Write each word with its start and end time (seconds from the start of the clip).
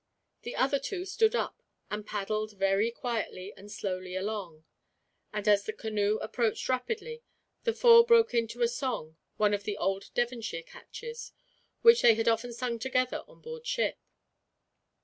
The 0.41 0.55
other 0.55 0.79
two 0.79 1.05
stood 1.05 1.35
up, 1.35 1.61
and 1.91 2.03
paddled 2.03 2.53
very 2.53 2.89
quietly 2.89 3.53
and 3.55 3.71
slowly 3.71 4.15
along; 4.15 4.63
and 5.31 5.47
as 5.47 5.63
the 5.63 5.73
canoe 5.73 6.17
approached 6.23 6.67
rapidly, 6.67 7.21
the 7.65 7.73
four 7.73 8.03
broke 8.03 8.33
into 8.33 8.63
a 8.63 8.67
song 8.67 9.17
one 9.37 9.53
of 9.53 9.63
the 9.63 9.77
old 9.77 10.09
Devonshire 10.15 10.63
catches, 10.63 11.33
which 11.83 12.01
they 12.01 12.15
had 12.15 12.27
often 12.27 12.51
sung 12.51 12.79
together 12.79 13.23
on 13.27 13.41
board 13.41 13.67
ship. 13.67 13.99